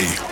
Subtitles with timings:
[0.00, 0.29] party.